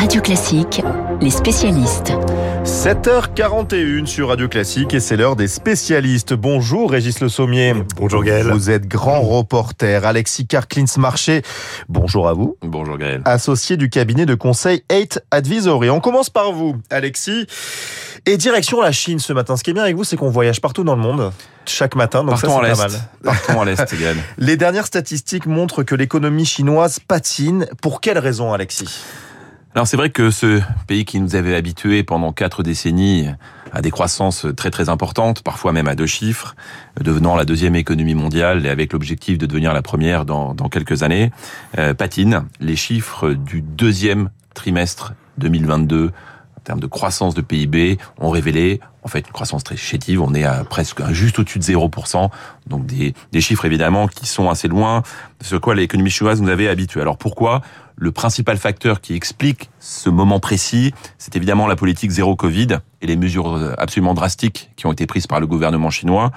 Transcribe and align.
Radio 0.00 0.20
Classique, 0.22 0.82
les 1.20 1.30
spécialistes. 1.30 2.12
7h41 2.64 4.06
sur 4.06 4.28
Radio 4.28 4.48
Classique 4.48 4.94
et 4.94 5.00
c'est 5.00 5.16
l'heure 5.16 5.36
des 5.36 5.46
spécialistes. 5.46 6.32
Bonjour 6.32 6.90
Régis 6.90 7.20
Le 7.20 7.28
Sommier. 7.28 7.74
Bonjour 7.96 8.24
Gaël. 8.24 8.50
Vous 8.50 8.70
êtes 8.70 8.88
grand 8.88 9.20
reporter. 9.20 10.04
Alexis 10.06 10.46
Karklins 10.46 10.86
Marché. 10.96 11.42
Bonjour 11.88 12.28
à 12.28 12.32
vous. 12.32 12.56
Bonjour 12.62 12.96
Gaël. 12.96 13.20
Associé 13.26 13.76
du 13.76 13.90
cabinet 13.90 14.24
de 14.26 14.34
conseil 14.34 14.82
8 14.90 15.20
Advisory. 15.30 15.90
On 15.90 16.00
commence 16.00 16.30
par 16.30 16.52
vous, 16.52 16.76
Alexis. 16.90 17.46
Et 18.26 18.36
direction 18.38 18.80
la 18.80 18.92
Chine 18.92 19.18
ce 19.18 19.32
matin. 19.34 19.56
Ce 19.56 19.62
qui 19.62 19.70
est 19.70 19.74
bien 19.74 19.82
avec 19.84 19.96
vous, 19.96 20.04
c'est 20.04 20.16
qu'on 20.16 20.30
voyage 20.30 20.60
partout 20.60 20.82
dans 20.84 20.96
le 20.96 21.02
monde 21.02 21.30
chaque 21.66 21.94
matin. 21.94 22.20
Donc 22.24 22.30
Partons 22.40 22.48
ça, 22.48 22.54
c'est 22.54 22.60
pas 22.82 22.86
l'Est. 22.88 22.92
mal. 22.92 23.02
Partons 23.22 23.60
à 23.60 23.64
l'Est, 23.64 23.94
Gaël. 24.00 24.16
Les 24.38 24.56
dernières 24.56 24.86
statistiques 24.86 25.46
montrent 25.46 25.82
que 25.82 25.94
l'économie 25.94 26.46
chinoise 26.46 26.98
patine. 27.06 27.66
Pour 27.82 28.00
quelle 28.00 28.18
raison, 28.18 28.52
Alexis? 28.52 29.02
Alors 29.74 29.86
c'est 29.86 29.96
vrai 29.96 30.10
que 30.10 30.30
ce 30.30 30.60
pays 30.88 31.04
qui 31.04 31.20
nous 31.20 31.36
avait 31.36 31.54
habitués 31.54 32.02
pendant 32.02 32.32
quatre 32.32 32.64
décennies 32.64 33.28
à 33.72 33.82
des 33.82 33.92
croissances 33.92 34.46
très 34.56 34.70
très 34.72 34.88
importantes, 34.88 35.42
parfois 35.42 35.72
même 35.72 35.86
à 35.86 35.94
deux 35.94 36.06
chiffres, 36.06 36.56
devenant 37.00 37.36
la 37.36 37.44
deuxième 37.44 37.76
économie 37.76 38.16
mondiale 38.16 38.66
et 38.66 38.68
avec 38.68 38.92
l'objectif 38.92 39.38
de 39.38 39.46
devenir 39.46 39.72
la 39.72 39.82
première 39.82 40.24
dans, 40.24 40.54
dans 40.54 40.68
quelques 40.68 41.04
années, 41.04 41.30
euh, 41.78 41.94
patine. 41.94 42.46
Les 42.58 42.74
chiffres 42.74 43.30
du 43.30 43.62
deuxième 43.62 44.30
trimestre 44.54 45.12
2022 45.38 46.10
en 46.60 46.64
termes 46.64 46.80
de 46.80 46.86
croissance 46.86 47.34
de 47.34 47.40
PIB 47.40 47.98
ont 48.18 48.30
révélé 48.30 48.80
en 49.02 49.08
fait 49.08 49.20
une 49.20 49.32
croissance 49.32 49.64
très 49.64 49.76
chétive. 49.76 50.20
On 50.20 50.34
est 50.34 50.44
à 50.44 50.62
presque 50.64 51.02
juste 51.12 51.38
au-dessus 51.38 51.58
de 51.58 51.64
0%. 51.64 52.28
Donc 52.66 52.84
des, 52.86 53.14
des 53.32 53.40
chiffres 53.40 53.64
évidemment 53.64 54.08
qui 54.08 54.26
sont 54.26 54.50
assez 54.50 54.68
loin 54.68 55.02
de 55.40 55.44
ce 55.44 55.56
quoi 55.56 55.74
l'économie 55.74 56.10
chinoise 56.10 56.42
nous 56.42 56.50
avait 56.50 56.68
habitués. 56.68 57.00
Alors 57.00 57.16
pourquoi? 57.16 57.62
Le 57.96 58.12
principal 58.12 58.58
facteur 58.58 59.00
qui 59.00 59.14
explique 59.14 59.70
ce 59.78 60.10
moment 60.10 60.40
précis, 60.40 60.92
c'est 61.18 61.36
évidemment 61.36 61.66
la 61.66 61.76
politique 61.76 62.10
zéro 62.10 62.36
Covid 62.36 62.78
et 63.02 63.06
les 63.06 63.16
mesures 63.16 63.74
absolument 63.78 64.14
drastiques 64.14 64.70
qui 64.76 64.86
ont 64.86 64.92
été 64.92 65.06
prises 65.06 65.26
par 65.26 65.40
le 65.40 65.46
gouvernement 65.46 65.90
chinois. 65.90 66.30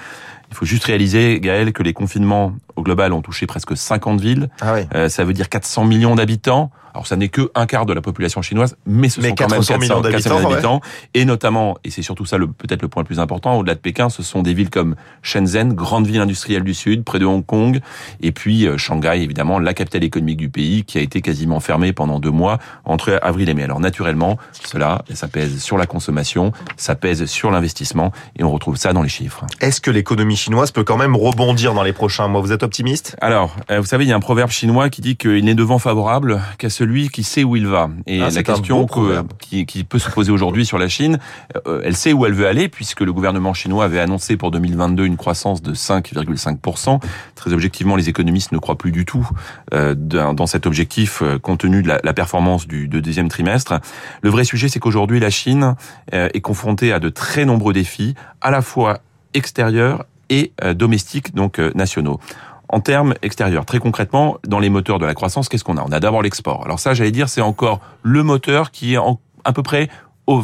Il 0.53 0.55
faut 0.55 0.65
juste 0.65 0.83
réaliser, 0.83 1.39
Gaël, 1.39 1.73
que 1.73 1.81
les 1.81 1.93
confinements 1.93 2.53
au 2.75 2.83
global 2.83 3.11
ont 3.11 3.23
touché 3.23 3.47
presque 3.47 3.75
50 3.75 4.21
villes. 4.21 4.49
Ah 4.61 4.75
oui. 4.75 4.81
Euh, 4.93 5.09
ça 5.09 5.23
veut 5.23 5.33
dire 5.33 5.49
400 5.49 5.85
millions 5.85 6.15
d'habitants. 6.15 6.69
Alors 6.93 7.07
ça 7.07 7.15
n'est 7.15 7.29
que 7.29 7.49
un 7.55 7.65
quart 7.65 7.87
de 7.87 7.93
la 7.93 8.01
population 8.01 8.43
chinoise, 8.43 8.77
mais 8.85 9.09
ce 9.09 9.19
Mais 9.19 9.29
sont 9.29 9.35
quand 9.35 9.49
même 9.49 9.61
400 9.61 9.79
millions 9.79 10.01
400 10.01 10.11
d'habitants, 10.11 10.35
ouais. 10.35 10.49
d'habitants. 10.51 10.81
Et 11.15 11.25
notamment, 11.25 11.75
et 11.83 11.89
c'est 11.89 12.03
surtout 12.03 12.25
ça 12.25 12.37
le 12.37 12.45
peut-être 12.45 12.83
le 12.83 12.87
point 12.87 13.01
le 13.01 13.07
plus 13.07 13.19
important, 13.19 13.57
au-delà 13.57 13.73
de 13.73 13.79
Pékin, 13.79 14.09
ce 14.09 14.21
sont 14.21 14.43
des 14.43 14.53
villes 14.53 14.69
comme 14.69 14.95
Shenzhen, 15.23 15.73
grande 15.73 16.05
ville 16.05 16.21
industrielle 16.21 16.63
du 16.63 16.75
Sud, 16.75 17.03
près 17.03 17.17
de 17.17 17.25
Hong 17.25 17.43
Kong, 17.43 17.79
et 18.21 18.31
puis 18.31 18.67
euh, 18.67 18.77
Shanghai, 18.77 19.23
évidemment, 19.23 19.57
la 19.57 19.73
capitale 19.73 20.03
économique 20.03 20.37
du 20.37 20.49
pays, 20.49 20.83
qui 20.83 20.99
a 20.99 21.01
été 21.01 21.21
quasiment 21.21 21.59
fermée 21.59 21.93
pendant 21.93 22.19
deux 22.19 22.29
mois 22.29 22.59
entre 22.85 23.19
avril 23.23 23.49
et 23.49 23.55
mai. 23.55 23.63
Alors 23.63 23.79
naturellement, 23.79 24.37
cela, 24.51 25.03
ça 25.15 25.27
pèse 25.27 25.63
sur 25.63 25.79
la 25.79 25.87
consommation, 25.87 26.51
ça 26.77 26.95
pèse 26.95 27.25
sur 27.25 27.51
l'investissement, 27.51 28.11
et 28.37 28.43
on 28.43 28.51
retrouve 28.51 28.77
ça 28.77 28.93
dans 28.93 29.01
les 29.01 29.09
chiffres. 29.09 29.45
Est-ce 29.61 29.81
que 29.81 29.91
l'économie 29.91 30.35
chinoise 30.35 30.71
peut 30.71 30.83
quand 30.83 30.97
même 30.97 31.15
rebondir 31.15 31.73
dans 31.73 31.83
les 31.83 31.93
prochains 31.93 32.27
mois? 32.27 32.41
Vous 32.41 32.51
êtes 32.51 32.63
optimiste? 32.63 33.15
Alors, 33.21 33.55
euh, 33.71 33.79
vous 33.79 33.85
savez, 33.87 34.05
il 34.05 34.09
y 34.09 34.13
a 34.13 34.15
un 34.15 34.19
proverbe 34.19 34.49
chinois 34.51 34.89
qui 34.89 35.01
dit 35.01 35.15
qu'il 35.17 35.45
n'est 35.45 35.55
de 35.55 35.63
vent 35.63 35.79
favorable 35.79 36.41
qu'à 36.57 36.69
celui 36.69 37.09
qui 37.09 37.23
sait 37.23 37.43
où 37.43 37.55
il 37.55 37.67
va. 37.67 37.89
Et 38.07 38.21
Ah, 38.21 38.29
la 38.29 38.43
question 38.43 38.85
que- 38.85 39.23
qui, 39.39 39.65
qui 39.65 39.83
peut 39.83 39.99
se 39.99 40.09
poser 40.09 40.31
aujourd'hui 40.31 40.65
sur 40.65 40.77
la 40.77 40.87
Chine, 40.87 41.19
euh, 41.67 41.81
elle 41.83 41.95
sait 41.95 42.13
où 42.13 42.25
elle 42.25 42.33
veut 42.33 42.47
aller, 42.47 42.67
puisque 42.69 43.01
le 43.01 43.13
gouvernement 43.13 43.53
chinois 43.53 43.85
avait 43.85 43.99
annoncé 43.99 44.37
pour 44.37 44.51
2022 44.51 45.05
une 45.05 45.17
croissance 45.17 45.61
de 45.61 45.73
5,5%. 45.73 46.99
Très 47.35 47.53
objectivement, 47.53 47.95
les 47.95 48.09
économistes 48.09 48.51
ne 48.51 48.57
croient 48.57 48.77
plus 48.77 48.91
du 48.91 49.05
tout 49.05 49.27
euh, 49.73 49.95
dans 49.95 50.47
cet 50.47 50.65
objectif, 50.65 51.21
euh, 51.21 51.39
compte 51.39 51.61
tenu 51.61 51.81
de 51.81 51.87
la, 51.87 52.13
performance 52.13 52.67
du, 52.67 52.87
deuxième 52.87 53.29
trimestre. 53.29 53.79
Le 54.21 54.29
vrai 54.29 54.43
sujet, 54.43 54.67
c'est 54.69 54.79
qu'aujourd'hui, 54.79 55.19
la 55.19 55.29
Chine 55.29 55.75
euh, 56.13 56.29
est 56.33 56.41
confrontée 56.43 56.93
à 56.93 56.99
de 56.99 57.09
très 57.09 57.45
nombreux 57.45 57.73
défis, 57.73 58.13
à 58.41 58.51
la 58.51 58.61
fois 58.61 58.99
extérieurs 59.33 60.05
et 60.29 60.51
euh, 60.63 60.75
domestiques, 60.75 61.33
donc 61.33 61.59
euh, 61.59 61.71
nationaux. 61.73 62.19
En 62.69 62.79
termes 62.79 63.13
extérieurs, 63.21 63.65
très 63.65 63.79
concrètement, 63.79 64.37
dans 64.47 64.59
les 64.59 64.69
moteurs 64.69 64.99
de 64.99 65.05
la 65.05 65.13
croissance, 65.13 65.49
qu'est-ce 65.49 65.63
qu'on 65.63 65.77
a? 65.77 65.83
On 65.83 65.91
a 65.91 65.99
d'abord 65.99 66.21
l'export. 66.21 66.63
Alors 66.65 66.79
ça, 66.79 66.93
j'allais 66.93 67.11
dire, 67.11 67.29
c'est 67.29 67.41
encore 67.41 67.81
le 68.01 68.23
moteur 68.23 68.71
qui 68.71 68.93
est 68.93 68.99
à 69.43 69.53
peu 69.53 69.63
près 69.63 69.89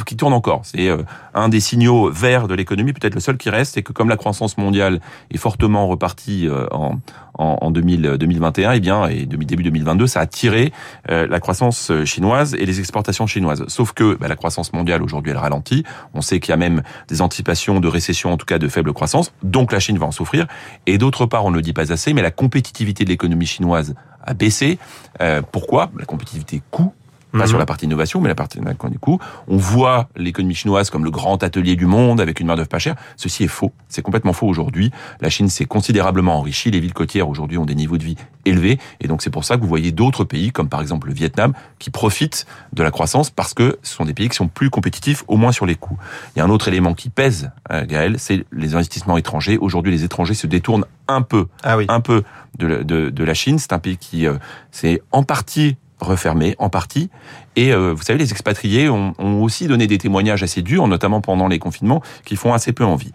qui 0.05 0.15
tourne 0.15 0.33
encore. 0.33 0.61
C'est 0.63 0.89
euh, 0.89 1.03
un 1.33 1.49
des 1.49 1.59
signaux 1.59 2.09
verts 2.11 2.47
de 2.47 2.53
l'économie, 2.53 2.93
peut-être 2.93 3.15
le 3.15 3.21
seul 3.21 3.37
qui 3.37 3.49
reste, 3.49 3.75
c'est 3.75 3.83
que 3.83 3.93
comme 3.93 4.09
la 4.09 4.17
croissance 4.17 4.57
mondiale 4.57 4.99
est 5.31 5.37
fortement 5.37 5.87
repartie 5.87 6.47
euh, 6.47 6.67
en, 6.71 6.99
en, 7.39 7.57
en 7.61 7.71
2000, 7.71 8.17
2021, 8.19 8.73
et 8.73 8.79
bien 8.79 9.07
et 9.07 9.25
début 9.25 9.63
2022, 9.63 10.05
ça 10.07 10.19
a 10.19 10.27
tiré 10.27 10.71
euh, 11.09 11.25
la 11.27 11.39
croissance 11.39 11.89
euh, 11.89 12.05
chinoise 12.05 12.53
et 12.53 12.65
les 12.65 12.79
exportations 12.79 13.25
chinoises. 13.25 13.63
Sauf 13.67 13.93
que 13.93 14.15
bah, 14.15 14.27
la 14.27 14.35
croissance 14.35 14.73
mondiale 14.73 15.01
aujourd'hui 15.01 15.31
elle 15.31 15.37
ralentit. 15.37 15.85
On 16.13 16.21
sait 16.21 16.39
qu'il 16.39 16.51
y 16.51 16.53
a 16.53 16.57
même 16.57 16.83
des 17.07 17.21
anticipations 17.21 17.79
de 17.79 17.87
récession, 17.87 18.33
en 18.33 18.37
tout 18.37 18.45
cas 18.45 18.59
de 18.59 18.67
faible 18.67 18.93
croissance. 18.93 19.33
Donc 19.41 19.71
la 19.71 19.79
Chine 19.79 19.97
va 19.97 20.05
en 20.05 20.11
souffrir. 20.11 20.47
Et 20.85 20.97
d'autre 20.97 21.25
part, 21.25 21.45
on 21.45 21.51
ne 21.51 21.55
le 21.55 21.61
dit 21.61 21.73
pas 21.73 21.91
assez, 21.91 22.13
mais 22.13 22.21
la 22.21 22.31
compétitivité 22.31 23.05
de 23.05 23.09
l'économie 23.09 23.45
chinoise 23.45 23.95
a 24.21 24.33
baissé. 24.33 24.77
Euh, 25.21 25.41
pourquoi? 25.49 25.91
La 25.97 26.05
compétitivité 26.05 26.61
coût. 26.71 26.93
Pas 27.31 27.39
Mhm. 27.39 27.47
sur 27.47 27.57
la 27.59 27.65
partie 27.67 27.85
innovation, 27.85 28.21
mais 28.21 28.27
la 28.27 28.35
partie 28.35 28.59
du 28.59 28.99
coup. 28.99 29.19
On 29.47 29.57
voit 29.57 30.09
l'économie 30.15 30.55
chinoise 30.55 30.89
comme 30.89 31.03
le 31.05 31.11
grand 31.11 31.43
atelier 31.43 31.75
du 31.75 31.85
monde 31.85 32.19
avec 32.19 32.39
une 32.39 32.47
main 32.47 32.55
d'œuvre 32.55 32.67
pas 32.69 32.79
chère. 32.79 32.95
Ceci 33.17 33.43
est 33.43 33.47
faux. 33.47 33.71
C'est 33.87 34.01
complètement 34.01 34.33
faux 34.33 34.47
aujourd'hui. 34.47 34.91
La 35.21 35.29
Chine 35.29 35.47
s'est 35.47 35.65
considérablement 35.65 36.37
enrichie. 36.39 36.71
Les 36.71 36.79
villes 36.79 36.93
côtières 36.93 37.29
aujourd'hui 37.29 37.57
ont 37.59 37.65
des 37.65 37.75
niveaux 37.75 37.97
de 37.99 38.03
vie 38.03 38.15
élevés. 38.45 38.79
Et 38.99 39.07
donc 39.07 39.21
c'est 39.21 39.29
pour 39.29 39.43
ça 39.45 39.57
que 39.57 39.61
vous 39.61 39.67
voyez 39.67 39.91
d'autres 39.91 40.23
pays, 40.23 40.51
comme 40.51 40.69
par 40.69 40.81
exemple 40.81 41.07
le 41.07 41.13
Vietnam, 41.13 41.53
qui 41.77 41.91
profitent 41.91 42.47
de 42.73 42.81
la 42.81 42.89
croissance 42.89 43.29
parce 43.29 43.53
que 43.53 43.77
ce 43.83 43.93
sont 43.93 44.05
des 44.05 44.13
pays 44.15 44.29
qui 44.29 44.35
sont 44.35 44.47
plus 44.47 44.69
compétitifs, 44.71 45.23
au 45.27 45.37
moins 45.37 45.51
sur 45.51 45.65
les 45.67 45.75
coûts. 45.75 45.97
Il 46.35 46.39
y 46.39 46.41
a 46.41 46.45
un 46.45 46.49
autre 46.49 46.67
élément 46.67 46.93
qui 46.95 47.09
pèse, 47.09 47.51
euh, 47.71 47.85
Gaël, 47.85 48.15
c'est 48.17 48.45
les 48.51 48.73
investissements 48.75 49.17
étrangers. 49.17 49.57
Aujourd'hui, 49.59 49.91
les 49.91 50.03
étrangers 50.03 50.33
se 50.33 50.47
détournent 50.47 50.85
un 51.07 51.21
peu 51.21 51.45
Ah 51.63 51.77
oui. 51.77 51.85
un 51.89 51.99
peu 52.01 52.23
de, 52.57 52.67
la- 52.67 52.83
de, 52.83 53.09
de 53.09 53.23
la 53.23 53.33
Chine. 53.35 53.59
C'est 53.59 53.73
un 53.73 53.79
pays 53.79 53.97
qui 53.97 54.25
euh, 54.25 54.35
s'est 54.71 55.01
en 55.11 55.23
partie 55.23 55.77
refermé, 55.99 56.55
en 56.59 56.69
partie. 56.69 57.09
Et 57.55 57.73
euh, 57.73 57.93
vous 57.93 58.03
savez, 58.03 58.19
les 58.19 58.31
expatriés 58.31 58.89
ont, 58.89 59.13
aussi 59.19 59.67
donné 59.67 59.87
des 59.87 59.97
témoignages 59.97 60.43
assez 60.43 60.61
durs, 60.61 60.87
notamment 60.87 61.21
pendant 61.21 61.47
les 61.47 61.59
confinements, 61.59 62.01
qui 62.25 62.35
font 62.35 62.53
assez 62.53 62.73
peu 62.73 62.85
envie. 62.85 63.11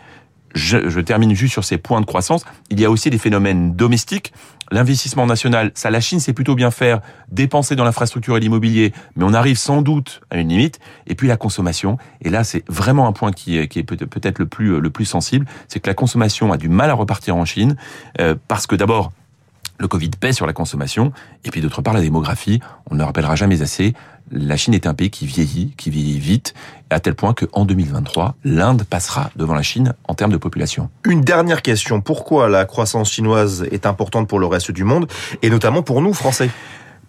Je, 0.54 1.00
termine 1.00 1.34
juste 1.34 1.52
sur 1.52 1.64
ces 1.64 1.78
points 1.78 2.00
de 2.00 2.06
croissance. 2.06 2.44
Il 2.70 2.78
y 2.78 2.84
a 2.84 2.90
aussi 2.90 3.10
des 3.10 3.18
phénomènes 3.18 3.74
domestiques. 3.74 4.32
L'investissement 4.70 5.26
national, 5.26 5.72
ça, 5.74 5.90
la 5.90 6.00
Chine 6.00 6.20
sait 6.20 6.32
plutôt 6.32 6.54
bien 6.54 6.70
faire, 6.70 7.00
dépenser 7.28 7.74
dans 7.74 7.84
l'infrastructure 7.84 8.36
et 8.36 8.40
l'immobilier, 8.40 8.92
mais 9.16 9.24
on 9.24 9.34
arrive 9.34 9.58
sans 9.58 9.82
doute 9.82 10.20
à 10.30 10.38
une 10.38 10.48
limite. 10.48 10.78
Et 11.08 11.16
puis 11.16 11.26
la 11.26 11.36
consommation, 11.36 11.98
et 12.22 12.30
là 12.30 12.44
c'est 12.44 12.64
vraiment 12.68 13.06
un 13.08 13.12
point 13.12 13.32
qui 13.32 13.58
est, 13.58 13.66
qui 13.68 13.80
est 13.80 13.82
peut- 13.82 13.96
peut-être 13.96 14.38
le 14.38 14.46
plus, 14.46 14.80
le 14.80 14.90
plus 14.90 15.04
sensible, 15.04 15.44
c'est 15.68 15.80
que 15.80 15.88
la 15.88 15.94
consommation 15.94 16.52
a 16.52 16.56
du 16.56 16.68
mal 16.68 16.88
à 16.88 16.94
repartir 16.94 17.36
en 17.36 17.44
Chine, 17.44 17.76
euh, 18.20 18.36
parce 18.48 18.66
que 18.66 18.76
d'abord, 18.76 19.12
le 19.78 19.88
Covid 19.88 20.10
pèse 20.10 20.36
sur 20.36 20.46
la 20.46 20.52
consommation, 20.52 21.12
et 21.44 21.50
puis 21.50 21.60
d'autre 21.60 21.82
part 21.82 21.94
la 21.94 22.00
démographie, 22.00 22.60
on 22.90 22.94
ne 22.94 23.00
le 23.00 23.04
rappellera 23.04 23.36
jamais 23.36 23.62
assez, 23.62 23.94
la 24.30 24.56
Chine 24.56 24.74
est 24.74 24.86
un 24.86 24.94
pays 24.94 25.10
qui 25.10 25.26
vieillit, 25.26 25.74
qui 25.76 25.90
vieillit 25.90 26.18
vite, 26.18 26.54
à 26.90 27.00
tel 27.00 27.14
point 27.14 27.34
qu'en 27.34 27.64
2023, 27.64 28.36
l'Inde 28.44 28.84
passera 28.84 29.30
devant 29.36 29.54
la 29.54 29.62
Chine 29.62 29.94
en 30.08 30.14
termes 30.14 30.32
de 30.32 30.36
population. 30.36 30.90
Une 31.04 31.20
dernière 31.20 31.62
question. 31.62 32.00
Pourquoi 32.00 32.48
la 32.48 32.64
croissance 32.64 33.10
chinoise 33.10 33.66
est 33.70 33.86
importante 33.86 34.28
pour 34.28 34.38
le 34.38 34.46
reste 34.46 34.70
du 34.70 34.84
monde 34.84 35.06
et 35.42 35.50
notamment 35.50 35.82
pour 35.82 36.00
nous, 36.00 36.14
Français? 36.14 36.50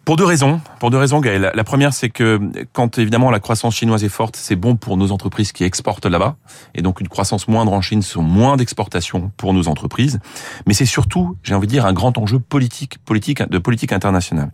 Pour 0.06 0.18
deux 0.18 0.26
raisons. 0.26 0.62
Pour 0.80 0.92
deux 0.92 1.00
raisons, 1.00 1.20
Gaël. 1.20 1.52
La 1.56 1.64
première, 1.64 1.92
c'est 1.92 2.10
que 2.10 2.40
quand 2.74 3.00
évidemment 3.00 3.32
la 3.32 3.40
croissance 3.40 3.76
chinoise 3.76 4.04
est 4.04 4.10
forte, 4.10 4.36
c'est 4.36 4.56
bon 4.56 4.76
pour 4.76 4.98
nos 4.98 5.12
entreprises 5.12 5.52
qui 5.52 5.64
exportent 5.64 6.06
là-bas. 6.06 6.36
Et 6.76 6.84
donc 6.84 7.02
une 7.02 7.08
croissance 7.08 7.48
moindre 7.48 7.74
en 7.74 7.82
Chine, 7.82 8.04
c'est 8.04 8.20
moins 8.20 8.56
d'exportation 8.56 9.32
pour 9.36 9.52
nos 9.56 9.68
entreprises. 9.68 10.20
Mais 10.68 10.76
c'est 10.76 10.86
surtout, 10.86 11.38
j'ai 11.42 11.56
envie 11.56 11.66
de 11.66 11.72
dire, 11.72 11.88
un 11.88 11.94
grand 11.94 12.20
enjeu 12.20 12.38
politique, 12.38 13.00
politique 13.00 13.42
de 13.50 13.58
politique 13.58 13.94
internationale. 13.94 14.52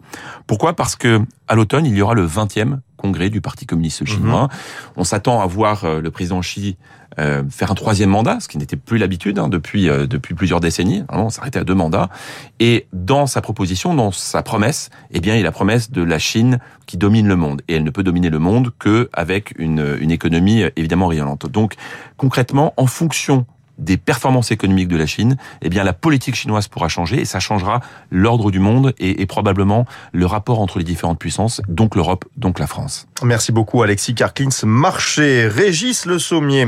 Pourquoi? 0.48 0.74
Parce 0.74 0.96
que 0.96 1.20
à 1.50 1.56
l'automne, 1.56 1.86
il 1.86 1.98
y 1.98 2.02
aura 2.02 2.14
le 2.14 2.26
20e 2.26 2.80
congrès 3.02 3.30
du 3.30 3.42
Parti 3.42 3.66
communiste 3.66 4.06
chinois. 4.06 4.48
On 4.96 5.04
s'attend 5.04 5.42
à 5.42 5.48
voir 5.48 5.84
euh, 5.84 6.02
le 6.02 6.12
président 6.12 6.40
Xi 6.42 6.78
euh, 7.20 7.44
faire 7.50 7.72
un 7.72 7.76
troisième 7.76 8.10
mandat, 8.10 8.40
ce 8.40 8.48
qui 8.48 8.58
n'était 8.58 8.78
plus 8.78 8.98
l'habitude 8.98 9.38
hein, 9.38 9.50
depuis 9.50 9.90
euh, 9.90 10.08
depuis 10.08 10.34
plusieurs 10.36 10.60
décennies. 10.62 11.04
Vraiment, 11.10 11.26
on 11.26 11.30
s'arrêtait 11.30 11.60
à 11.60 11.64
deux 11.64 11.74
mandats. 11.74 12.10
Et 12.60 12.88
dans 12.94 13.28
sa 13.28 13.42
proposition, 13.42 13.94
dans 13.94 14.12
sa 14.12 14.44
promesse, 14.44 14.92
eh 15.12 15.20
bien, 15.20 15.36
il 15.36 15.40
y 15.40 15.42
a 15.42 15.44
la 15.44 15.52
promesse 15.52 15.92
de 15.92 16.04
la 16.04 16.20
Chine 16.20 16.60
qui 16.86 16.98
domine 16.98 17.28
le 17.28 17.36
monde. 17.36 17.62
Et 17.68 17.76
elle 17.76 17.84
ne 17.84 17.90
peut 17.90 18.04
dominer 18.04 18.30
le 18.30 18.40
monde 18.40 18.72
que 18.78 19.10
avec 19.14 19.54
une, 19.58 19.98
une 20.00 20.12
économie 20.12 20.64
évidemment 20.76 21.08
rayonnante. 21.08 21.48
Donc, 21.48 21.74
concrètement, 22.18 22.74
en 22.78 22.86
fonction 22.86 23.46
des 23.82 23.98
performances 23.98 24.52
économiques 24.52 24.88
de 24.88 24.96
la 24.96 25.06
Chine, 25.06 25.36
eh 25.62 25.70
bien 25.70 25.84
la 25.84 25.94
politique 25.94 26.36
chinoise 26.36 26.68
pourra 26.68 26.88
changer 26.88 27.20
et 27.20 27.26
ça 27.26 27.40
changera 27.40 27.82
l'ordre 28.12 28.52
du 28.52 28.60
monde 28.60 28.94
et, 29.00 29.26
probablement 29.26 29.86
le 30.12 30.26
rapport 30.26 30.60
entre 30.60 30.78
les 30.78 30.84
différentes 30.84 31.20
puissances, 31.20 31.62
donc 31.68 31.96
l'Europe, 31.96 32.26
donc 32.38 32.60
la 32.60 32.68
France. 32.68 33.08
Merci 33.24 33.52
beaucoup 33.52 33.82
Alexis 33.82 34.14
Karklins. 34.14 34.50
Marché, 34.64 35.48
Régis 35.48 36.06
Le 36.06 36.20
Sommier. 36.20 36.68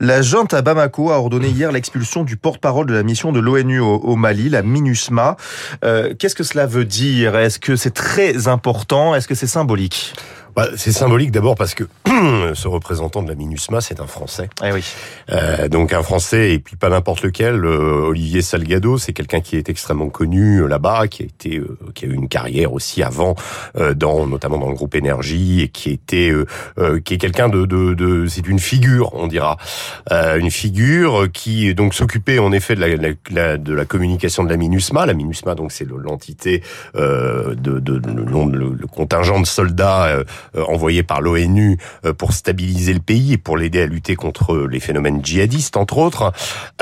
La 0.00 0.22
junte 0.22 0.54
à 0.54 0.62
Bamako 0.62 1.10
a 1.10 1.18
ordonné 1.18 1.48
hier 1.48 1.72
l'expulsion 1.72 2.24
du 2.24 2.36
porte-parole 2.36 2.86
de 2.86 2.94
la 2.94 3.02
mission 3.02 3.32
de 3.32 3.40
l'ONU 3.40 3.80
au, 3.80 3.96
au 3.96 4.16
Mali, 4.16 4.48
la 4.48 4.62
MINUSMA. 4.62 5.36
Euh, 5.84 6.14
Qu'est-ce 6.18 6.34
que 6.34 6.44
cela 6.44 6.66
veut 6.66 6.84
dire? 6.84 7.36
Est-ce 7.36 7.58
que 7.58 7.76
c'est 7.76 7.94
très 7.94 8.48
important? 8.48 9.14
Est-ce 9.14 9.28
que 9.28 9.34
c'est 9.34 9.46
symbolique? 9.46 10.14
Bah, 10.58 10.68
C'est 10.76 10.92
symbolique 10.92 11.30
d'abord 11.30 11.54
parce 11.54 11.74
que 11.74 11.84
ce 12.54 12.68
représentant 12.68 13.22
de 13.22 13.28
la 13.28 13.34
MINUSMA, 13.34 13.80
c'est 13.80 14.00
un 14.00 14.06
Français. 14.06 14.50
Eh 14.64 14.72
oui. 14.72 14.84
Euh, 15.30 15.68
donc 15.68 15.92
un 15.92 16.02
Français, 16.02 16.52
et 16.52 16.58
puis 16.58 16.76
pas 16.76 16.88
n'importe 16.88 17.22
lequel, 17.22 17.64
euh, 17.64 18.08
Olivier 18.08 18.42
Salgado, 18.42 18.98
c'est 18.98 19.12
quelqu'un 19.12 19.40
qui 19.40 19.56
est 19.56 19.68
extrêmement 19.68 20.08
connu 20.08 20.62
euh, 20.62 20.66
là-bas, 20.66 21.06
qui 21.08 21.22
a 21.22 21.26
été, 21.26 21.58
euh, 21.58 21.78
qui 21.94 22.06
a 22.06 22.08
eu 22.08 22.12
une 22.12 22.28
carrière 22.28 22.72
aussi 22.72 23.02
avant, 23.02 23.36
euh, 23.76 23.94
dans 23.94 24.26
notamment 24.26 24.58
dans 24.58 24.68
le 24.68 24.74
groupe 24.74 24.94
Énergie, 24.94 25.60
et 25.62 25.68
qui 25.68 25.90
était, 25.90 26.32
qui 27.04 27.14
est 27.14 27.18
quelqu'un 27.18 27.48
de, 27.48 27.66
de, 27.66 27.94
de 27.94 28.26
c'est 28.26 28.46
une 28.48 28.58
figure, 28.58 29.14
on 29.14 29.26
dira, 29.26 29.56
une 30.10 30.50
figure 30.50 31.28
qui 31.32 31.74
donc 31.74 31.94
s'occupait 31.94 32.38
en 32.38 32.52
effet 32.52 32.74
de 32.74 32.80
la, 32.80 33.12
la, 33.30 33.56
de 33.58 33.74
la 33.74 33.84
communication 33.84 34.44
de 34.44 34.48
la 34.48 34.56
MINUSMA. 34.56 35.06
La 35.06 35.14
MINUSMA, 35.14 35.54
donc 35.54 35.72
c'est 35.72 35.86
l'entité 35.88 36.62
de, 36.94 37.54
de, 37.54 37.78
de 37.78 37.98
le, 37.98 38.70
le, 38.70 38.86
contingent 38.86 39.40
de 39.40 39.46
soldats 39.46 40.24
envoyés 40.56 41.02
par 41.02 41.20
l'ONU 41.20 41.78
pour 42.16 42.32
stabiliser 42.32 42.92
le 42.92 43.00
pays 43.00 43.34
et 43.34 43.38
pour 43.38 43.56
l'aider 43.56 43.82
à 43.82 43.86
lutter 43.86 44.16
contre 44.16 44.56
les 44.56 44.80
phénomènes 44.80 45.24
djihadistes, 45.24 45.76
entre 45.76 45.98
autres. 45.98 46.32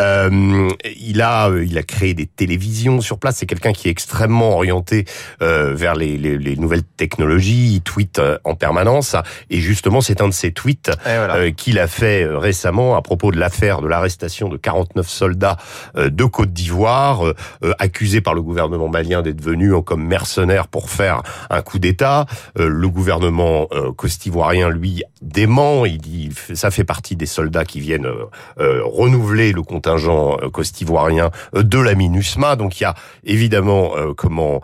Euh, 0.01 0.69
il 0.99 1.23
a, 1.23 1.51
il 1.63 1.77
a 1.79 1.83
créé 1.83 2.15
des 2.15 2.27
télévisions 2.27 3.01
sur 3.01 3.19
place. 3.19 3.37
C'est 3.37 3.47
quelqu'un 3.47 3.73
qui 3.73 3.89
est 3.89 3.91
extrêmement 3.91 4.55
orienté 4.55 5.05
euh, 5.43 5.75
vers 5.75 5.95
les, 5.95 6.17
les, 6.17 6.39
les, 6.39 6.57
nouvelles 6.57 6.83
technologies. 6.83 7.75
Il 7.75 7.81
tweet 7.83 8.19
euh, 8.19 8.39
en 8.45 8.55
permanence. 8.55 9.17
Et 9.51 9.61
justement, 9.61 10.01
c'est 10.01 10.21
un 10.21 10.29
de 10.29 10.33
ses 10.35 10.53
tweets 10.53 10.91
voilà. 11.05 11.37
euh, 11.37 11.51
qu'il 11.51 11.79
a 11.79 11.87
fait 11.87 12.25
euh, 12.25 12.39
récemment 12.39 12.97
à 12.97 13.03
propos 13.03 13.31
de 13.31 13.39
l'affaire 13.39 13.81
de 13.83 13.89
l'arrestation 13.89 14.49
de 14.49 14.57
49 14.57 15.09
soldats 15.09 15.57
euh, 15.97 16.11
de 16.11 16.25
Côte 16.25 16.53
d'Ivoire, 16.53 17.23
accusés 17.79 18.21
par 18.21 18.35
le 18.35 18.43
gouvernement 18.43 18.89
malien 18.89 19.23
d'être 19.23 19.41
venus 19.41 19.73
comme 19.85 20.05
mercenaires 20.05 20.69
pour 20.69 20.91
faire 20.91 21.23
un 21.51 21.63
coup 21.63 21.79
d'État. 21.79 22.27
le 22.57 22.89
gouvernement 22.89 23.56
costivoirien, 23.97 24.69
lui, 24.69 25.03
dément. 25.23 25.87
Il 25.87 25.99
dit 25.99 26.31
ça 26.55 26.71
fait 26.71 26.85
partie 26.85 27.17
des 27.17 27.27
soldats 27.27 27.65
qui 27.65 27.81
viennent 27.81 28.07
euh, 28.07 28.81
renouveler 28.85 29.53
le 29.53 29.63
contingent 29.63 30.39
euh, 30.43 30.51
costivoirien 30.51 31.31
euh, 31.55 31.63
de 31.63 31.79
la 31.79 31.95
MINUSMA. 31.95 32.57
Donc 32.57 32.81
il 32.81 32.85
y 32.85 32.87
a 32.87 32.95
évidemment 33.25 33.93
comment 34.17 34.61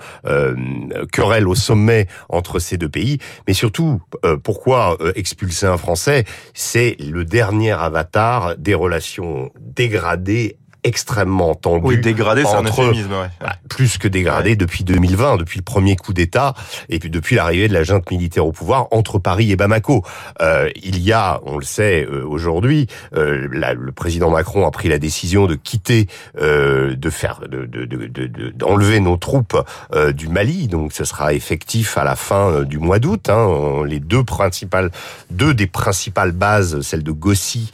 querelle 1.12 1.49
au 1.49 1.55
sommet 1.55 2.06
entre 2.29 2.59
ces 2.59 2.77
deux 2.77 2.89
pays, 2.89 3.19
mais 3.47 3.55
surtout 3.55 4.00
pourquoi 4.43 4.97
expulser 5.15 5.67
un 5.67 5.77
Français, 5.77 6.25
c'est 6.55 6.97
le 7.00 7.25
dernier 7.25 7.73
avatar 7.73 8.56
des 8.56 8.75
relations 8.75 9.50
dégradées 9.61 10.56
extrêmement 10.84 11.55
tendu. 11.55 11.82
Oui, 11.84 11.99
dégradé, 11.99 12.44
c'est 12.44 12.56
un 12.56 12.64
euphémisme. 12.64 13.12
Ouais. 13.12 13.29
Bah, 13.40 13.55
plus 13.69 13.99
que 13.99 14.08
dégradé 14.08 14.50
ouais. 14.50 14.56
depuis 14.56 14.84
2020, 14.84 15.37
depuis 15.37 15.58
le 15.58 15.64
premier 15.64 15.96
coup 15.96 16.12
d'État, 16.12 16.55
et 16.88 16.99
puis 16.99 17.11
depuis 17.11 17.37
l'arrivée 17.37 17.69
de 17.69 17.73
la 17.73 17.84
junte 17.84 18.11
militaire 18.11 18.46
au 18.46 18.52
pouvoir 18.52 18.88
entre 18.90 19.19
Paris 19.19 19.52
et 19.52 19.56
Bamako. 19.56 20.05
Euh, 20.40 20.70
il 20.82 20.99
y 21.00 21.12
a, 21.12 21.40
on 21.44 21.56
le 21.56 21.64
sait 21.64 22.05
euh, 22.05 22.25
aujourd'hui, 22.26 22.88
euh, 23.14 23.46
le 23.50 23.93
président 23.93 24.31
Macron 24.31 24.67
a 24.67 24.70
pris 24.70 24.88
la 24.88 24.99
décision 24.99 25.46
de 25.46 25.55
quitter, 25.55 26.08
euh, 26.40 26.96
de 26.96 27.11
faire, 27.11 27.40
de, 27.49 27.64
de, 27.67 27.84
de, 27.84 28.50
d'enlever 28.50 29.00
nos 29.00 29.17
troupes 29.17 29.56
euh, 29.94 30.12
du 30.12 30.29
Mali. 30.29 30.69
Donc, 30.69 30.93
ce 30.93 31.05
sera 31.05 31.32
effectif 31.32 31.96
à 31.96 32.05
la 32.05 32.17
fin 32.17 32.50
euh, 32.50 32.64
du 32.64 32.79
mois 32.79 32.99
d'août. 32.99 33.29
Hein, 33.29 33.84
les 33.87 34.00
deux 34.00 34.25
principales, 34.25 34.90
deux 35.31 35.55
des 35.55 35.67
principales 35.67 36.32
bases, 36.32 36.81
celle 36.81 37.02
de 37.02 37.12
Gossi 37.12 37.70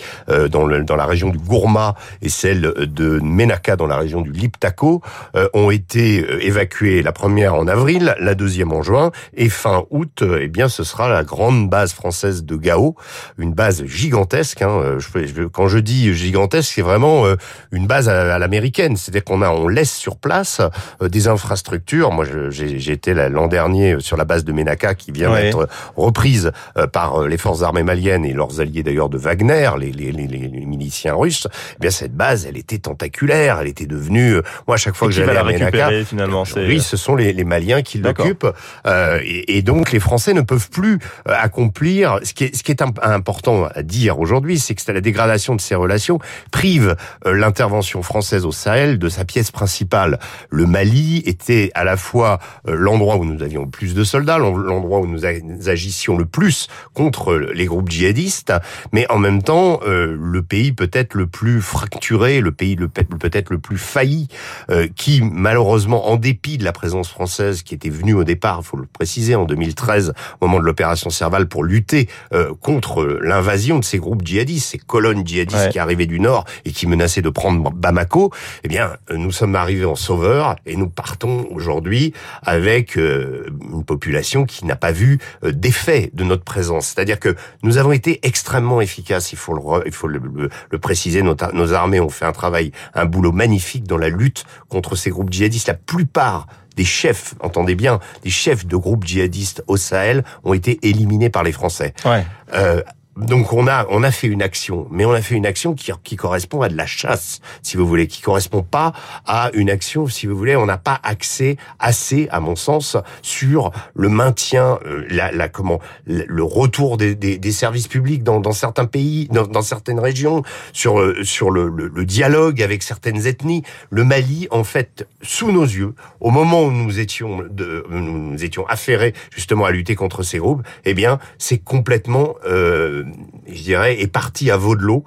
dans, 0.50 0.66
le, 0.66 0.84
dans 0.84 0.96
la 0.96 1.06
région 1.06 1.30
du 1.30 1.38
Gourma 1.38 1.94
et 2.22 2.28
celle 2.28 2.60
de 2.60 2.97
Menaka 3.00 3.76
dans 3.76 3.86
la 3.86 3.96
région 3.96 4.20
du 4.20 4.32
Liptako 4.32 5.02
euh, 5.36 5.48
ont 5.54 5.70
été 5.70 6.24
évacuées. 6.46 7.02
La 7.02 7.12
première 7.12 7.54
en 7.54 7.66
avril, 7.66 8.14
la 8.18 8.34
deuxième 8.34 8.72
en 8.72 8.82
juin, 8.82 9.10
et 9.34 9.48
fin 9.48 9.84
août, 9.90 10.22
euh, 10.22 10.40
eh 10.42 10.48
bien, 10.48 10.68
ce 10.68 10.84
sera 10.84 11.08
la 11.08 11.24
grande 11.24 11.68
base 11.68 11.92
française 11.92 12.44
de 12.44 12.56
Gao, 12.56 12.96
une 13.38 13.52
base 13.52 13.84
gigantesque. 13.84 14.62
Hein, 14.62 14.98
je, 14.98 15.26
je, 15.26 15.42
quand 15.44 15.68
je 15.68 15.78
dis 15.78 16.12
gigantesque, 16.14 16.72
c'est 16.74 16.82
vraiment 16.82 17.26
euh, 17.26 17.36
une 17.72 17.86
base 17.86 18.08
à, 18.08 18.34
à 18.34 18.38
l'américaine, 18.38 18.96
c'est-à-dire 18.96 19.24
qu'on 19.24 19.42
a, 19.42 19.50
on 19.50 19.68
laisse 19.68 19.94
sur 19.94 20.16
place 20.16 20.60
euh, 21.02 21.08
des 21.08 21.28
infrastructures. 21.28 22.12
Moi, 22.12 22.24
j'ai 22.50 22.92
été 22.92 23.14
l'an 23.14 23.48
dernier 23.48 23.96
sur 24.00 24.16
la 24.16 24.24
base 24.24 24.44
de 24.44 24.52
Menaka, 24.52 24.94
qui 24.94 25.12
vient 25.12 25.32
ouais. 25.32 25.42
d'être 25.42 25.68
reprise 25.96 26.52
par 26.92 27.26
les 27.26 27.38
forces 27.38 27.62
armées 27.62 27.82
maliennes 27.82 28.24
et 28.24 28.32
leurs 28.32 28.60
alliés 28.60 28.82
d'ailleurs 28.82 29.08
de 29.08 29.18
Wagner, 29.18 29.70
les, 29.78 29.92
les, 29.92 30.12
les, 30.12 30.26
les 30.26 30.66
miliciens 30.66 31.14
russes. 31.14 31.46
Eh 31.76 31.80
bien, 31.80 31.90
cette 31.90 32.14
base, 32.14 32.46
elle 32.46 32.56
était 32.56 32.87
tentaculaire. 32.88 33.60
Elle 33.60 33.68
était 33.68 33.86
devenue. 33.86 34.36
Moi, 34.66 34.74
à 34.74 34.76
chaque 34.76 34.96
fois 34.96 35.06
et 35.06 35.10
que 35.10 35.16
j'allais 35.16 35.34
la 35.34 35.40
à 35.40 35.44
récupérer 35.44 35.90
Ménaka, 35.90 36.04
finalement 36.04 36.44
Oui, 36.56 36.80
ce 36.80 36.96
sont 36.96 37.16
les, 37.16 37.32
les 37.32 37.44
Maliens 37.44 37.82
qui 37.82 37.98
l'occupent. 37.98 38.48
Euh, 38.86 39.20
et, 39.22 39.58
et, 39.58 39.62
donc, 39.62 39.92
les 39.92 40.00
Français 40.00 40.34
ne 40.34 40.40
peuvent 40.40 40.70
plus 40.70 40.98
euh, 41.28 41.34
accomplir. 41.38 42.18
Ce 42.22 42.32
qui 42.34 42.44
est, 42.44 42.56
ce 42.56 42.62
qui 42.62 42.72
est 42.72 42.82
important 42.82 43.68
à 43.74 43.82
dire 43.82 44.18
aujourd'hui, 44.18 44.58
c'est 44.58 44.74
que 44.74 44.92
la 44.92 45.00
dégradation 45.00 45.54
de 45.54 45.60
ces 45.60 45.74
relations 45.74 46.18
prive 46.50 46.96
euh, 47.26 47.34
l'intervention 47.34 48.02
française 48.02 48.44
au 48.44 48.52
Sahel 48.52 48.98
de 48.98 49.08
sa 49.08 49.24
pièce 49.24 49.50
principale. 49.50 50.18
Le 50.50 50.66
Mali 50.66 51.22
était 51.26 51.70
à 51.74 51.84
la 51.84 51.96
fois 51.96 52.38
euh, 52.66 52.74
l'endroit 52.74 53.16
où 53.16 53.24
nous 53.24 53.42
avions 53.42 53.62
le 53.62 53.70
plus 53.70 53.94
de 53.94 54.04
soldats, 54.04 54.38
l'endroit 54.38 55.00
où 55.00 55.06
nous 55.06 55.24
agissions 55.68 56.16
le 56.16 56.24
plus 56.24 56.68
contre 56.94 57.36
les 57.36 57.66
groupes 57.66 57.90
djihadistes, 57.90 58.52
mais 58.92 59.10
en 59.10 59.18
même 59.18 59.42
temps 59.42 59.80
euh, 59.86 60.16
le 60.20 60.42
pays 60.42 60.72
peut-être 60.72 61.14
le 61.14 61.26
plus 61.26 61.60
fracturé, 61.60 62.40
le 62.40 62.52
pays 62.52 62.76
le 62.78 62.88
peut-être 62.88 63.50
le 63.50 63.58
plus 63.58 63.78
failli, 63.78 64.28
euh, 64.70 64.88
qui 64.94 65.20
malheureusement, 65.22 66.08
en 66.08 66.16
dépit 66.16 66.58
de 66.58 66.64
la 66.64 66.72
présence 66.72 67.08
française 67.08 67.62
qui 67.62 67.74
était 67.74 67.90
venue 67.90 68.14
au 68.14 68.24
départ, 68.24 68.62
faut 68.64 68.76
le 68.76 68.86
préciser, 68.86 69.34
en 69.34 69.44
2013, 69.44 70.12
au 70.40 70.46
moment 70.46 70.60
de 70.60 70.64
l'opération 70.64 71.10
Serval, 71.10 71.48
pour 71.48 71.64
lutter 71.64 72.08
euh, 72.32 72.52
contre 72.60 73.18
l'invasion 73.22 73.78
de 73.78 73.84
ces 73.84 73.98
groupes 73.98 74.24
djihadistes, 74.24 74.70
ces 74.70 74.78
colonnes 74.78 75.26
djihadistes 75.26 75.58
ouais. 75.58 75.68
qui 75.70 75.78
arrivaient 75.78 76.06
du 76.06 76.20
nord 76.20 76.44
et 76.64 76.72
qui 76.72 76.86
menaçaient 76.86 77.22
de 77.22 77.30
prendre 77.30 77.70
Bamako, 77.70 78.32
eh 78.64 78.68
bien, 78.68 78.96
nous 79.14 79.32
sommes 79.32 79.56
arrivés 79.56 79.84
en 79.84 79.94
sauveur 79.94 80.56
et 80.66 80.76
nous 80.76 80.88
partons 80.88 81.46
aujourd'hui 81.50 82.12
avec 82.42 82.96
euh, 82.96 83.46
une 83.72 83.84
population 83.84 84.44
qui 84.44 84.66
n'a 84.66 84.76
pas 84.76 84.92
vu 84.92 85.18
euh, 85.44 85.52
d'effet 85.52 86.10
de 86.12 86.24
notre 86.24 86.44
présence. 86.44 86.86
C'est-à-dire 86.86 87.20
que 87.20 87.34
nous 87.62 87.78
avons 87.78 87.92
été 87.92 88.20
extrêmement 88.26 88.80
efficaces, 88.80 89.32
il 89.32 89.38
faut 89.38 89.54
le, 89.54 89.82
il 89.86 89.92
faut 89.92 90.08
le, 90.08 90.20
le, 90.34 90.48
le 90.70 90.78
préciser, 90.78 91.22
nos, 91.22 91.36
nos 91.52 91.72
armées 91.72 92.00
ont 92.00 92.08
fait 92.08 92.24
un 92.24 92.32
travail, 92.32 92.67
un 92.94 93.06
boulot 93.06 93.32
magnifique 93.32 93.84
dans 93.84 93.98
la 93.98 94.08
lutte 94.08 94.44
contre 94.68 94.96
ces 94.96 95.10
groupes 95.10 95.32
djihadistes. 95.32 95.68
La 95.68 95.74
plupart 95.74 96.46
des 96.76 96.84
chefs, 96.84 97.34
entendez 97.40 97.74
bien, 97.74 97.98
des 98.22 98.30
chefs 98.30 98.64
de 98.64 98.76
groupes 98.76 99.04
djihadistes 99.04 99.64
au 99.66 99.76
Sahel 99.76 100.24
ont 100.44 100.54
été 100.54 100.78
éliminés 100.82 101.28
par 101.28 101.42
les 101.42 101.52
Français. 101.52 101.92
Ouais. 102.04 102.24
Euh, 102.54 102.82
donc 103.18 103.52
on 103.52 103.66
a 103.66 103.86
on 103.90 104.02
a 104.02 104.10
fait 104.10 104.28
une 104.28 104.42
action, 104.42 104.86
mais 104.90 105.04
on 105.04 105.12
a 105.12 105.20
fait 105.20 105.34
une 105.34 105.46
action 105.46 105.74
qui, 105.74 105.90
qui 106.04 106.16
correspond 106.16 106.62
à 106.62 106.68
de 106.68 106.76
la 106.76 106.86
chasse, 106.86 107.40
si 107.62 107.76
vous 107.76 107.86
voulez, 107.86 108.06
qui 108.06 108.22
correspond 108.22 108.62
pas 108.62 108.92
à 109.26 109.50
une 109.54 109.70
action, 109.70 110.06
si 110.06 110.26
vous 110.26 110.36
voulez, 110.36 110.56
on 110.56 110.66
n'a 110.66 110.78
pas 110.78 111.00
accès 111.02 111.56
assez, 111.78 112.28
à 112.30 112.40
mon 112.40 112.56
sens, 112.56 112.96
sur 113.22 113.72
le 113.94 114.08
maintien, 114.08 114.78
euh, 114.86 115.04
la, 115.10 115.32
la 115.32 115.48
comment, 115.48 115.80
le 116.06 116.42
retour 116.42 116.96
des, 116.96 117.14
des, 117.14 117.38
des 117.38 117.52
services 117.52 117.88
publics 117.88 118.22
dans, 118.22 118.40
dans 118.40 118.52
certains 118.52 118.86
pays, 118.86 119.28
dans, 119.32 119.46
dans, 119.46 119.62
certaines 119.62 120.00
régions, 120.00 120.42
sur 120.72 121.00
euh, 121.00 121.22
sur 121.24 121.50
le, 121.50 121.68
le, 121.68 121.88
le, 121.88 122.04
dialogue 122.04 122.62
avec 122.62 122.82
certaines 122.82 123.26
ethnies. 123.26 123.62
Le 123.90 124.04
Mali, 124.04 124.46
en 124.50 124.64
fait, 124.64 125.06
sous 125.22 125.50
nos 125.52 125.64
yeux, 125.64 125.94
au 126.20 126.30
moment 126.30 126.62
où 126.62 126.70
nous 126.70 127.00
étions 127.00 127.42
de, 127.50 127.84
nous 127.90 128.44
étions 128.44 128.66
affairés 128.66 129.14
justement 129.34 129.64
à 129.64 129.70
lutter 129.70 129.94
contre 129.94 130.22
ces 130.22 130.38
groupes, 130.38 130.62
eh 130.84 130.94
bien, 130.94 131.18
c'est 131.38 131.58
complètement 131.58 132.34
euh, 132.46 133.04
je 133.46 133.62
dirais, 133.62 134.00
est 134.00 134.12
parti 134.12 134.50
à 134.50 134.56
l'eau 134.56 135.04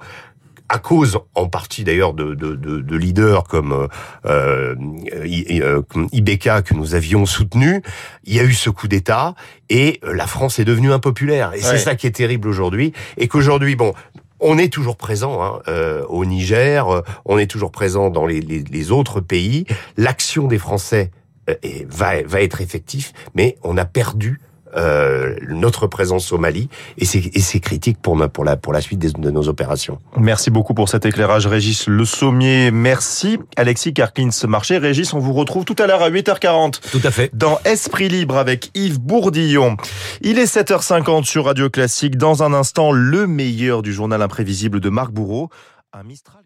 à 0.72 0.78
cause 0.78 1.18
en 1.34 1.48
partie 1.48 1.84
d'ailleurs 1.84 2.14
de, 2.14 2.34
de, 2.34 2.54
de, 2.54 2.80
de, 2.80 2.96
leaders 2.96 3.44
comme 3.44 3.88
euh, 4.24 4.74
Ibeka 6.12 6.62
que 6.62 6.72
nous 6.72 6.94
avions 6.94 7.26
soutenu, 7.26 7.82
il 8.24 8.34
y 8.34 8.40
a 8.40 8.44
eu 8.44 8.54
ce 8.54 8.70
coup 8.70 8.88
d'État 8.88 9.34
et 9.68 10.00
la 10.02 10.26
France 10.26 10.58
est 10.58 10.64
devenue 10.64 10.90
impopulaire. 10.90 11.52
Et 11.52 11.56
ouais. 11.56 11.62
c'est 11.62 11.76
ça 11.76 11.94
qui 11.94 12.06
est 12.06 12.12
terrible 12.12 12.48
aujourd'hui. 12.48 12.94
Et 13.18 13.28
qu'aujourd'hui, 13.28 13.76
bon, 13.76 13.92
on 14.40 14.56
est 14.56 14.72
toujours 14.72 14.96
présent 14.96 15.42
hein, 15.42 15.60
euh, 15.68 16.06
au 16.08 16.24
Niger, 16.24 17.02
on 17.26 17.36
est 17.36 17.50
toujours 17.50 17.70
présent 17.70 18.08
dans 18.08 18.24
les, 18.24 18.40
les, 18.40 18.62
les 18.62 18.90
autres 18.92 19.20
pays. 19.20 19.66
L'action 19.98 20.46
des 20.46 20.58
Français 20.58 21.10
euh, 21.50 21.54
va, 21.88 22.22
va 22.22 22.40
être 22.40 22.62
effective, 22.62 23.12
mais 23.34 23.58
on 23.62 23.76
a 23.76 23.84
perdu 23.84 24.40
euh, 24.76 25.36
notre 25.48 25.86
présence 25.86 26.32
au 26.32 26.38
Mali 26.38 26.68
et 26.98 27.04
c'est 27.04 27.60
critique 27.60 27.98
pour, 28.00 28.18
pour, 28.30 28.44
la, 28.44 28.56
pour 28.56 28.72
la 28.72 28.80
suite 28.80 28.98
des, 28.98 29.10
de 29.10 29.30
nos 29.30 29.48
opérations. 29.48 29.98
Merci 30.16 30.50
beaucoup 30.50 30.74
pour 30.74 30.88
cet 30.88 31.06
éclairage 31.06 31.46
Régis 31.46 31.86
Le 31.86 32.04
Sommier. 32.04 32.70
Merci 32.70 33.38
Alexis 33.56 33.94
Karkins 33.94 34.30
Marché. 34.46 34.78
Régis, 34.78 35.12
on 35.14 35.18
vous 35.18 35.32
retrouve 35.32 35.64
tout 35.64 35.76
à 35.78 35.86
l'heure 35.86 36.02
à 36.02 36.10
8h40. 36.10 36.80
Tout 36.90 37.00
à 37.04 37.10
fait. 37.10 37.30
Dans 37.34 37.58
Esprit 37.64 38.08
Libre 38.08 38.36
avec 38.36 38.70
Yves 38.74 39.00
Bourdillon. 39.00 39.76
Il 40.20 40.38
est 40.38 40.52
7h50 40.52 41.24
sur 41.24 41.44
Radio 41.44 41.70
Classique. 41.70 42.16
Dans 42.16 42.42
un 42.42 42.52
instant, 42.52 42.92
le 42.92 43.26
meilleur 43.26 43.82
du 43.82 43.92
journal 43.92 44.22
imprévisible 44.22 44.80
de 44.80 44.88
Marc 44.88 45.12
Bourreau. 45.12 45.50
Un 45.92 46.04
Mistral. 46.04 46.41